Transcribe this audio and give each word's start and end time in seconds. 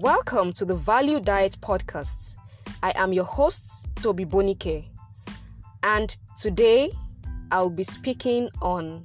Welcome 0.00 0.52
to 0.52 0.64
the 0.64 0.76
Value 0.76 1.18
Diet 1.18 1.56
Podcast. 1.60 2.36
I 2.84 2.92
am 2.94 3.12
your 3.12 3.24
host, 3.24 3.88
Toby 3.96 4.24
Bonike, 4.24 4.84
and 5.82 6.16
today 6.40 6.92
I'll 7.50 7.68
be 7.68 7.82
speaking 7.82 8.48
on 8.62 9.02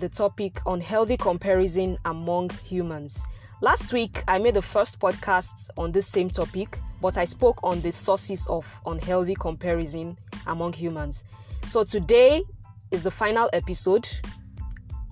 the 0.00 0.08
topic 0.08 0.60
on 0.66 0.80
healthy 0.80 1.16
comparison 1.16 1.96
among 2.04 2.50
humans. 2.64 3.22
Last 3.60 3.92
week, 3.92 4.24
I 4.26 4.38
made 4.38 4.54
the 4.54 4.62
first 4.62 4.98
podcast 4.98 5.70
on 5.76 5.92
this 5.92 6.08
same 6.08 6.30
topic, 6.30 6.80
but 7.00 7.16
I 7.16 7.22
spoke 7.22 7.60
on 7.62 7.80
the 7.80 7.92
sources 7.92 8.44
of 8.48 8.66
unhealthy 8.86 9.36
comparison 9.36 10.18
among 10.48 10.72
humans. 10.72 11.22
So 11.64 11.84
today 11.84 12.42
is 12.90 13.04
the 13.04 13.12
final 13.12 13.48
episode, 13.52 14.08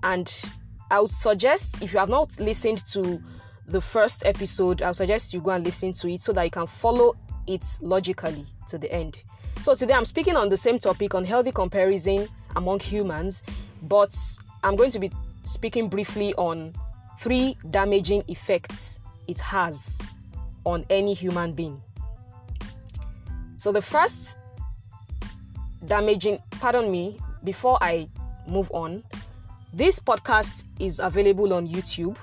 and 0.03 0.29
I 0.91 0.99
would 0.99 1.09
suggest 1.09 1.81
if 1.81 1.93
you 1.93 1.99
have 1.99 2.09
not 2.09 2.37
listened 2.41 2.85
to 2.87 3.21
the 3.67 3.81
first 3.81 4.25
episode, 4.25 4.81
I'll 4.81 4.93
suggest 4.93 5.33
you 5.33 5.41
go 5.41 5.51
and 5.51 5.63
listen 5.63 5.91
to 5.93 6.09
it 6.09 6.21
so 6.21 6.31
that 6.33 6.43
you 6.43 6.51
can 6.51 6.65
follow 6.65 7.15
it 7.47 7.65
logically 7.81 8.45
to 8.69 8.77
the 8.77 8.91
end. 8.91 9.21
So 9.61 9.73
today 9.73 9.93
I'm 9.93 10.05
speaking 10.05 10.35
on 10.35 10.49
the 10.49 10.57
same 10.57 10.79
topic 10.79 11.13
on 11.15 11.25
healthy 11.25 11.51
comparison 11.51 12.27
among 12.55 12.79
humans, 12.79 13.43
but 13.83 14.17
I'm 14.63 14.75
going 14.75 14.91
to 14.91 14.99
be 14.99 15.11
speaking 15.43 15.89
briefly 15.89 16.33
on 16.35 16.73
three 17.19 17.57
damaging 17.71 18.23
effects 18.27 18.99
it 19.27 19.39
has 19.39 20.01
on 20.65 20.85
any 20.89 21.13
human 21.13 21.51
being. 21.51 21.81
So 23.57 23.71
the 23.71 23.81
first 23.81 24.37
damaging, 25.85 26.39
pardon 26.51 26.89
me, 26.89 27.19
before 27.43 27.77
I 27.81 28.07
move 28.47 28.71
on, 28.71 29.03
this 29.73 29.99
podcast 29.99 30.63
is 30.79 30.99
available 30.99 31.53
on 31.53 31.67
YouTube. 31.67 32.17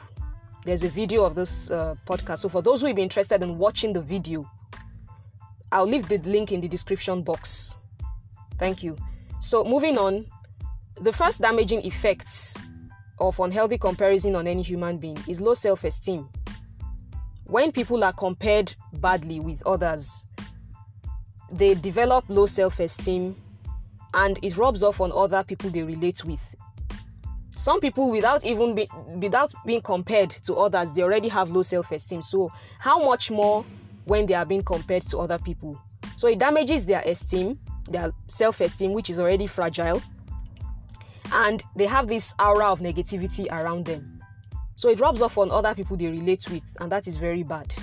There's 0.65 0.83
a 0.83 0.89
video 0.89 1.25
of 1.25 1.35
this 1.35 1.71
uh, 1.71 1.95
podcast. 2.07 2.39
So 2.39 2.49
for 2.49 2.63
those 2.63 2.81
who 2.81 2.93
be 2.95 3.03
interested 3.03 3.43
in 3.43 3.59
watching 3.59 3.93
the 3.93 4.01
video, 4.01 4.51
I'll 5.71 5.87
leave 5.87 6.09
the 6.09 6.19
link 6.19 6.53
in 6.53 6.61
the 6.61 6.69
description 6.69 7.23
box. 7.23 7.77
Thank 8.59 8.83
you. 8.83 8.97
So 9.41 9.63
moving 9.63 9.99
on, 9.99 10.27
the 11.01 11.13
first 11.13 11.41
damaging 11.41 11.85
effects 11.85 12.57
of 13.19 13.39
unhealthy 13.41 13.77
comparison 13.77 14.37
on 14.37 14.47
any 14.47 14.63
human 14.63 14.97
being 14.97 15.19
is 15.29 15.41
low 15.41 15.53
self-esteem. 15.53 16.29
When 17.47 17.71
people 17.71 18.03
are 18.03 18.13
compared 18.13 18.75
badly 18.95 19.41
with 19.41 19.63
others, 19.67 20.25
they 21.53 21.75
develop 21.75 22.25
low 22.29 22.47
self-esteem 22.47 23.37
and 24.15 24.39
it 24.43 24.57
rubs 24.57 24.83
off 24.83 25.01
on 25.01 25.13
other 25.13 25.45
people 25.45 25.69
they 25.69 25.83
relate 25.83 26.25
with 26.25 26.55
some 27.57 27.81
people 27.81 28.11
without 28.11 28.45
even 28.45 28.75
be, 28.75 28.87
without 29.17 29.53
being 29.65 29.81
compared 29.81 30.31
to 30.31 30.55
others 30.55 30.93
they 30.93 31.03
already 31.03 31.29
have 31.29 31.51
low 31.51 31.63
self-esteem. 31.63 32.23
So 32.23 32.51
how 32.79 33.05
much 33.05 33.31
more 33.31 33.65
when 34.05 34.27
they 34.27 34.35
are 34.35 34.47
being 34.47 34.63
compared 34.63 35.03
to 35.03 35.19
other 35.19 35.39
people? 35.39 35.81
So 36.17 36.29
it 36.29 36.39
damages 36.39 36.85
their 36.85 37.01
esteem 37.03 37.59
their 37.89 38.13
self-esteem 38.29 38.93
which 38.93 39.11
is 39.11 39.21
already 39.21 39.47
fragile. 39.47 40.03
And 41.33 41.63
they 41.77 41.87
have 41.87 42.07
this 42.07 42.35
aura 42.39 42.67
of 42.67 42.81
negativity 42.81 43.51
around 43.51 43.87
them. 43.87 44.21
So 44.77 44.89
it 44.89 45.01
rubs 45.01 45.23
off 45.23 45.39
on 45.39 45.51
other 45.51 45.75
people 45.75 45.97
they 45.97 46.07
relate 46.07 46.47
with 46.51 46.63
and 46.81 46.91
that 46.91 47.07
is 47.07 47.17
very 47.17 47.43
bad. 47.43 47.75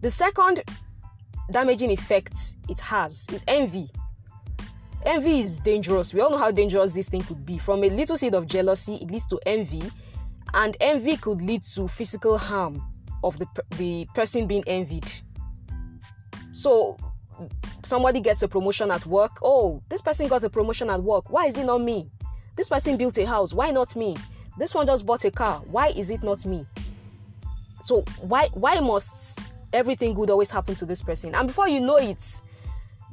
The 0.00 0.10
second 0.10 0.62
damaging 1.50 1.90
effect 1.90 2.56
it 2.68 2.80
has 2.80 3.26
is 3.32 3.44
envy 3.46 3.88
Envy 5.04 5.40
is 5.40 5.58
dangerous. 5.58 6.14
We 6.14 6.20
all 6.20 6.30
know 6.30 6.38
how 6.38 6.50
dangerous 6.50 6.92
this 6.92 7.08
thing 7.08 7.22
could 7.22 7.44
be. 7.44 7.58
From 7.58 7.84
a 7.84 7.90
little 7.90 8.16
seed 8.16 8.34
of 8.34 8.46
jealousy, 8.46 8.94
it 8.96 9.10
leads 9.10 9.26
to 9.26 9.38
envy, 9.44 9.82
and 10.54 10.76
envy 10.80 11.16
could 11.16 11.42
lead 11.42 11.62
to 11.74 11.88
physical 11.88 12.38
harm 12.38 12.82
of 13.22 13.38
the, 13.38 13.46
the 13.76 14.06
person 14.14 14.46
being 14.46 14.64
envied. 14.66 15.10
So, 16.52 16.96
somebody 17.82 18.20
gets 18.20 18.42
a 18.42 18.48
promotion 18.48 18.90
at 18.90 19.04
work. 19.04 19.32
Oh, 19.42 19.82
this 19.90 20.00
person 20.00 20.26
got 20.28 20.44
a 20.44 20.50
promotion 20.50 20.88
at 20.88 21.02
work. 21.02 21.28
Why 21.28 21.46
is 21.46 21.58
it 21.58 21.64
not 21.64 21.82
me? 21.82 22.10
This 22.56 22.68
person 22.68 22.96
built 22.96 23.18
a 23.18 23.26
house. 23.26 23.52
Why 23.52 23.70
not 23.72 23.94
me? 23.96 24.16
This 24.56 24.74
one 24.74 24.86
just 24.86 25.04
bought 25.04 25.24
a 25.24 25.30
car. 25.30 25.60
Why 25.66 25.88
is 25.88 26.10
it 26.10 26.22
not 26.22 26.46
me? 26.46 26.64
So, 27.82 28.02
why 28.20 28.48
why 28.54 28.80
must 28.80 29.52
everything 29.72 30.14
good 30.14 30.30
always 30.30 30.50
happen 30.50 30.74
to 30.76 30.86
this 30.86 31.02
person? 31.02 31.34
And 31.34 31.48
before 31.48 31.68
you 31.68 31.80
know 31.80 31.96
it, 31.96 32.40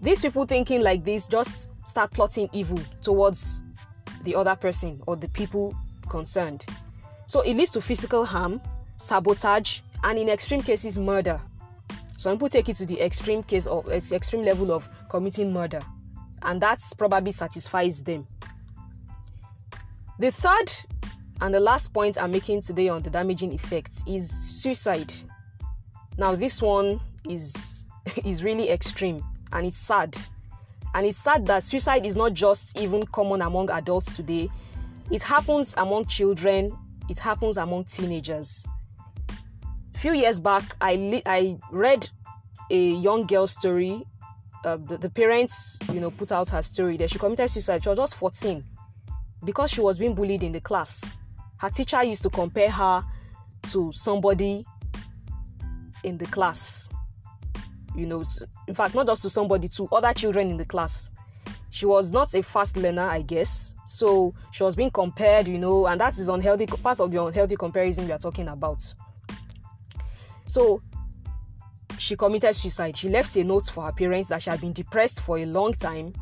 these 0.01 0.21
people 0.21 0.45
thinking 0.45 0.81
like 0.81 1.03
this 1.03 1.27
just 1.27 1.70
start 1.85 2.11
plotting 2.11 2.49
evil 2.53 2.79
towards 3.01 3.63
the 4.23 4.35
other 4.35 4.55
person 4.55 5.01
or 5.07 5.15
the 5.15 5.29
people 5.29 5.75
concerned. 6.09 6.65
So 7.27 7.41
it 7.41 7.55
leads 7.55 7.71
to 7.71 7.81
physical 7.81 8.25
harm, 8.25 8.61
sabotage, 8.97 9.79
and 10.03 10.17
in 10.17 10.29
extreme 10.29 10.61
cases, 10.61 10.99
murder. 10.99 11.39
Some 12.17 12.33
people 12.33 12.49
take 12.49 12.69
it 12.69 12.75
to 12.75 12.85
the 12.85 12.99
extreme 13.01 13.41
case 13.43 13.67
of 13.67 13.87
extreme 13.89 14.43
level 14.43 14.71
of 14.71 14.87
committing 15.09 15.51
murder, 15.51 15.79
and 16.43 16.61
that 16.61 16.81
probably 16.97 17.31
satisfies 17.31 18.03
them. 18.03 18.27
The 20.19 20.29
third 20.29 20.71
and 21.41 21.53
the 21.53 21.59
last 21.59 21.93
point 21.93 22.21
I'm 22.21 22.31
making 22.31 22.61
today 22.61 22.89
on 22.89 23.01
the 23.01 23.09
damaging 23.09 23.53
effects 23.53 24.03
is 24.05 24.29
suicide. 24.29 25.11
Now, 26.17 26.35
this 26.35 26.61
one 26.61 26.99
is 27.27 27.87
is 28.25 28.43
really 28.43 28.69
extreme 28.69 29.23
and 29.51 29.65
it's 29.65 29.77
sad 29.77 30.15
and 30.93 31.05
it's 31.05 31.17
sad 31.17 31.45
that 31.45 31.63
suicide 31.63 32.05
is 32.05 32.15
not 32.15 32.33
just 32.33 32.77
even 32.77 33.03
common 33.03 33.41
among 33.41 33.69
adults 33.71 34.15
today, 34.15 34.49
it 35.09 35.21
happens 35.23 35.75
among 35.77 36.05
children, 36.05 36.75
it 37.09 37.19
happens 37.19 37.57
among 37.57 37.85
teenagers. 37.85 38.65
A 39.95 39.97
few 39.97 40.13
years 40.13 40.39
back, 40.39 40.75
I, 40.81 40.95
li- 40.95 41.23
I 41.25 41.57
read 41.71 42.09
a 42.69 42.91
young 42.93 43.25
girl's 43.25 43.51
story. 43.51 44.03
Uh, 44.63 44.77
the, 44.87 44.97
the 44.97 45.09
parents, 45.09 45.79
you 45.91 45.99
know, 45.99 46.11
put 46.11 46.31
out 46.31 46.49
her 46.49 46.61
story 46.61 46.97
that 46.97 47.09
she 47.09 47.19
committed 47.19 47.49
suicide. 47.49 47.83
She 47.83 47.89
was 47.89 47.97
just 47.97 48.15
14 48.15 48.63
because 49.43 49.71
she 49.71 49.81
was 49.81 49.97
being 49.97 50.13
bullied 50.13 50.43
in 50.43 50.51
the 50.51 50.61
class. 50.61 51.13
Her 51.57 51.69
teacher 51.69 52.03
used 52.03 52.23
to 52.23 52.29
compare 52.29 52.69
her 52.69 53.03
to 53.71 53.91
somebody 53.91 54.65
in 56.03 56.17
the 56.17 56.25
class 56.25 56.89
you 57.95 58.05
know, 58.05 58.23
in 58.67 58.73
fact, 58.73 58.95
not 58.95 59.07
just 59.07 59.21
to 59.23 59.29
somebody, 59.29 59.67
to 59.69 59.87
other 59.91 60.13
children 60.13 60.49
in 60.49 60.57
the 60.57 60.65
class. 60.65 61.11
She 61.69 61.85
was 61.85 62.11
not 62.11 62.33
a 62.33 62.43
fast 62.43 62.75
learner, 62.75 63.07
I 63.07 63.21
guess. 63.21 63.75
So 63.85 64.33
she 64.51 64.63
was 64.63 64.75
being 64.75 64.89
compared, 64.89 65.47
you 65.47 65.57
know, 65.57 65.87
and 65.87 65.99
that 66.01 66.17
is 66.17 66.27
unhealthy, 66.27 66.65
part 66.65 66.99
of 66.99 67.11
the 67.11 67.23
unhealthy 67.23 67.55
comparison 67.55 68.05
we 68.05 68.11
are 68.11 68.19
talking 68.19 68.49
about. 68.49 68.93
So 70.45 70.81
she 71.97 72.15
committed 72.15 72.55
suicide. 72.55 72.97
She 72.97 73.09
left 73.09 73.35
a 73.37 73.43
note 73.43 73.67
for 73.67 73.85
her 73.85 73.91
parents 73.91 74.29
that 74.29 74.41
she 74.41 74.49
had 74.49 74.59
been 74.59 74.73
depressed 74.73 75.21
for 75.21 75.37
a 75.37 75.45
long 75.45 75.73
time, 75.73 76.13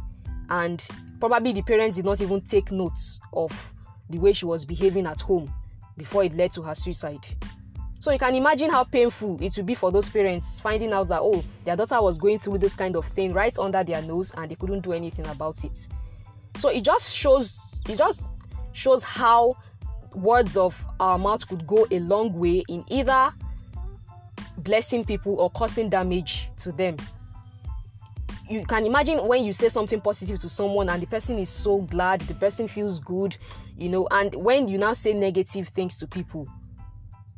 and 0.49 0.85
probably 1.19 1.51
the 1.51 1.63
parents 1.63 1.95
did 1.95 2.05
not 2.05 2.21
even 2.21 2.41
take 2.41 2.71
notes 2.71 3.19
of 3.33 3.73
the 4.09 4.19
way 4.19 4.33
she 4.33 4.45
was 4.45 4.65
behaving 4.65 5.07
at 5.07 5.19
home 5.19 5.51
before 5.97 6.23
it 6.23 6.33
led 6.33 6.51
to 6.51 6.61
her 6.61 6.75
suicide. 6.75 7.25
So 8.01 8.11
you 8.11 8.19
can 8.19 8.33
imagine 8.33 8.69
how 8.69 8.85
painful 8.85 9.37
it 9.41 9.55
would 9.57 9.65
be 9.65 9.75
for 9.75 9.91
those 9.91 10.07
parents 10.07 10.59
finding 10.59 10.93
out 10.93 11.09
that 11.09 11.19
oh 11.21 11.43
their 11.65 11.75
daughter 11.75 12.01
was 12.01 12.17
going 12.17 12.39
through 12.39 12.59
this 12.59 12.75
kind 12.75 12.95
of 12.95 13.05
thing 13.05 13.33
right 13.33 13.57
under 13.59 13.83
their 13.83 14.01
nose 14.01 14.31
and 14.37 14.49
they 14.49 14.55
couldn't 14.55 14.81
do 14.81 14.93
anything 14.93 15.27
about 15.27 15.63
it. 15.65 15.87
So 16.57 16.69
it 16.69 16.83
just 16.83 17.13
shows 17.13 17.59
it 17.89 17.97
just 17.97 18.31
shows 18.71 19.03
how 19.03 19.57
words 20.15 20.55
of 20.55 20.81
our 20.99 21.17
mouth 21.17 21.45
could 21.47 21.67
go 21.67 21.85
a 21.91 21.99
long 21.99 22.33
way 22.33 22.63
in 22.69 22.85
either 22.87 23.33
blessing 24.59 25.03
people 25.03 25.35
or 25.39 25.49
causing 25.49 25.89
damage 25.89 26.49
to 26.61 26.71
them. 26.71 26.95
You 28.49 28.65
can 28.65 28.85
imagine 28.85 29.27
when 29.27 29.43
you 29.43 29.53
say 29.53 29.69
something 29.69 30.01
positive 30.01 30.39
to 30.39 30.49
someone 30.49 30.89
and 30.89 31.01
the 31.01 31.05
person 31.05 31.37
is 31.37 31.49
so 31.49 31.81
glad, 31.81 32.21
the 32.21 32.33
person 32.33 32.67
feels 32.67 32.99
good, 32.99 33.37
you 33.77 33.89
know, 33.89 34.07
and 34.09 34.33
when 34.33 34.67
you 34.67 34.77
now 34.77 34.93
say 34.93 35.13
negative 35.13 35.67
things 35.67 35.97
to 35.97 36.07
people, 36.07 36.47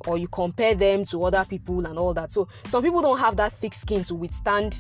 or 0.07 0.18
you 0.18 0.27
compare 0.27 0.75
them 0.75 1.03
to 1.06 1.24
other 1.24 1.45
people 1.45 1.86
and 1.86 1.98
all 1.98 2.13
that. 2.13 2.31
So 2.31 2.48
some 2.65 2.83
people 2.83 3.01
don't 3.01 3.19
have 3.19 3.36
that 3.38 3.53
thick 3.53 3.74
skin 3.74 4.03
to 4.06 4.15
withstand 4.15 4.80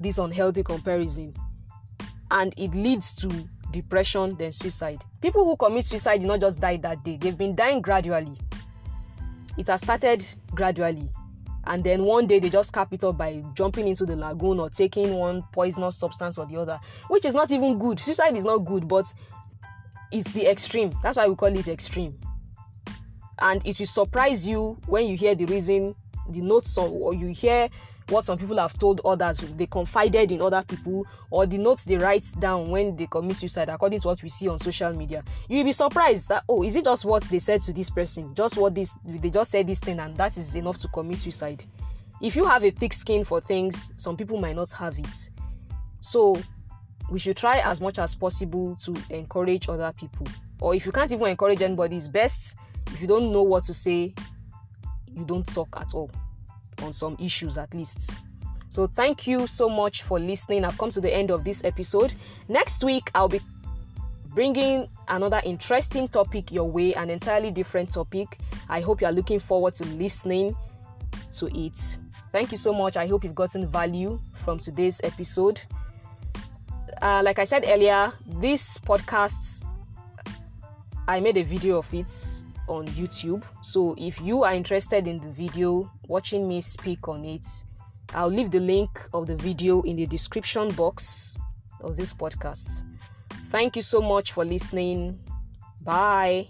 this 0.00 0.18
unhealthy 0.18 0.62
comparison. 0.62 1.34
And 2.30 2.54
it 2.56 2.74
leads 2.74 3.14
to 3.16 3.28
depression, 3.70 4.36
then 4.36 4.52
suicide. 4.52 5.02
People 5.20 5.44
who 5.44 5.56
commit 5.56 5.84
suicide 5.84 6.18
did 6.20 6.26
not 6.26 6.40
just 6.40 6.60
die 6.60 6.76
that 6.78 7.04
day, 7.04 7.16
they've 7.16 7.36
been 7.36 7.54
dying 7.54 7.80
gradually. 7.80 8.36
It 9.56 9.68
has 9.68 9.82
started 9.82 10.24
gradually. 10.54 11.08
And 11.66 11.82
then 11.82 12.02
one 12.02 12.26
day 12.26 12.40
they 12.40 12.50
just 12.50 12.72
cap 12.72 12.92
it 12.92 13.04
up 13.04 13.16
by 13.16 13.42
jumping 13.54 13.88
into 13.88 14.04
the 14.04 14.16
lagoon 14.16 14.60
or 14.60 14.68
taking 14.68 15.14
one 15.14 15.42
poisonous 15.52 15.96
substance 15.96 16.38
or 16.38 16.46
the 16.46 16.56
other, 16.56 16.78
which 17.08 17.24
is 17.24 17.34
not 17.34 17.50
even 17.52 17.78
good. 17.78 17.98
Suicide 17.98 18.36
is 18.36 18.44
not 18.44 18.58
good, 18.58 18.86
but 18.86 19.06
it's 20.12 20.30
the 20.32 20.46
extreme. 20.46 20.90
That's 21.02 21.16
why 21.16 21.26
we 21.26 21.34
call 21.34 21.56
it 21.56 21.68
extreme 21.68 22.18
and 23.40 23.66
it 23.66 23.78
will 23.78 23.86
surprise 23.86 24.46
you 24.46 24.78
when 24.86 25.06
you 25.06 25.16
hear 25.16 25.34
the 25.34 25.46
reason 25.46 25.94
the 26.30 26.40
notes 26.40 26.76
or 26.78 27.14
you 27.14 27.28
hear 27.28 27.68
what 28.08 28.24
some 28.24 28.36
people 28.36 28.58
have 28.58 28.78
told 28.78 29.00
others, 29.04 29.38
they 29.56 29.66
confided 29.66 30.30
in 30.30 30.42
other 30.42 30.62
people, 30.66 31.06
or 31.30 31.46
the 31.46 31.56
notes 31.56 31.84
they 31.84 31.96
write 31.96 32.24
down 32.38 32.68
when 32.68 32.94
they 32.96 33.06
commit 33.06 33.36
suicide, 33.36 33.68
according 33.68 34.00
to 34.00 34.08
what 34.08 34.22
we 34.22 34.28
see 34.28 34.48
on 34.48 34.58
social 34.58 34.92
media, 34.92 35.22
you'll 35.48 35.64
be 35.64 35.72
surprised 35.72 36.28
that 36.28 36.44
oh, 36.48 36.62
is 36.62 36.76
it 36.76 36.84
just 36.84 37.04
what 37.04 37.22
they 37.24 37.38
said 37.38 37.62
to 37.62 37.72
this 37.72 37.88
person, 37.90 38.34
just 38.34 38.56
what 38.56 38.74
this 38.74 38.94
they 39.06 39.30
just 39.30 39.50
said 39.50 39.66
this 39.66 39.78
thing, 39.78 39.98
and 40.00 40.16
that 40.16 40.36
is 40.36 40.54
enough 40.56 40.76
to 40.78 40.88
commit 40.88 41.18
suicide. 41.18 41.64
If 42.20 42.36
you 42.36 42.44
have 42.44 42.64
a 42.64 42.70
thick 42.70 42.92
skin 42.92 43.24
for 43.24 43.40
things, 43.40 43.92
some 43.96 44.16
people 44.16 44.38
might 44.38 44.56
not 44.56 44.70
have 44.72 44.98
it. 44.98 45.30
So 46.00 46.36
we 47.10 47.18
should 47.18 47.36
try 47.36 47.58
as 47.58 47.80
much 47.80 47.98
as 47.98 48.14
possible 48.14 48.76
to 48.76 48.94
encourage 49.10 49.68
other 49.68 49.92
people. 49.98 50.26
Or 50.60 50.74
if 50.74 50.86
you 50.86 50.92
can't 50.92 51.10
even 51.10 51.26
encourage 51.26 51.60
anybody, 51.60 51.96
it's 51.96 52.08
best 52.08 52.56
if 52.88 53.00
you 53.00 53.06
don't 53.06 53.32
know 53.32 53.42
what 53.42 53.64
to 53.64 53.74
say, 53.74 54.14
you 55.14 55.24
don't 55.24 55.46
talk 55.46 55.68
at 55.80 55.94
all 55.94 56.10
on 56.82 56.92
some 56.92 57.16
issues 57.20 57.58
at 57.58 57.72
least. 57.74 58.18
So 58.68 58.86
thank 58.88 59.26
you 59.26 59.46
so 59.46 59.68
much 59.68 60.02
for 60.02 60.18
listening. 60.18 60.64
I've 60.64 60.76
come 60.78 60.90
to 60.90 61.00
the 61.00 61.12
end 61.12 61.30
of 61.30 61.44
this 61.44 61.62
episode. 61.64 62.14
Next 62.48 62.82
week 62.82 63.10
I'll 63.14 63.28
be 63.28 63.40
bringing 64.28 64.88
another 65.06 65.40
interesting 65.44 66.08
topic 66.08 66.50
your 66.50 66.68
way, 66.68 66.92
an 66.94 67.08
entirely 67.08 67.52
different 67.52 67.92
topic. 67.92 68.38
I 68.68 68.80
hope 68.80 69.00
you 69.00 69.06
are 69.06 69.12
looking 69.12 69.38
forward 69.38 69.74
to 69.74 69.84
listening 69.86 70.56
to 71.34 71.46
it. 71.56 71.98
Thank 72.32 72.50
you 72.50 72.58
so 72.58 72.72
much. 72.72 72.96
I 72.96 73.06
hope 73.06 73.22
you've 73.22 73.34
gotten 73.34 73.68
value 73.68 74.20
from 74.34 74.58
today's 74.58 75.00
episode. 75.04 75.60
Uh, 77.00 77.22
like 77.24 77.38
I 77.38 77.44
said 77.44 77.64
earlier, 77.68 78.12
this 78.26 78.78
podcast, 78.78 79.64
I 81.06 81.20
made 81.20 81.36
a 81.36 81.44
video 81.44 81.78
of 81.78 81.94
it 81.94 82.10
on 82.68 82.86
YouTube. 82.88 83.44
So 83.62 83.94
if 83.98 84.20
you 84.20 84.44
are 84.44 84.54
interested 84.54 85.06
in 85.06 85.18
the 85.18 85.30
video, 85.30 85.90
watching 86.08 86.48
me 86.48 86.60
speak 86.60 87.08
on 87.08 87.24
it, 87.24 87.46
I'll 88.14 88.28
leave 88.28 88.50
the 88.50 88.60
link 88.60 88.90
of 89.12 89.26
the 89.26 89.36
video 89.36 89.82
in 89.82 89.96
the 89.96 90.06
description 90.06 90.68
box 90.68 91.36
of 91.80 91.96
this 91.96 92.12
podcast. 92.12 92.84
Thank 93.50 93.76
you 93.76 93.82
so 93.82 94.00
much 94.00 94.32
for 94.32 94.44
listening. 94.44 95.18
Bye. 95.82 96.48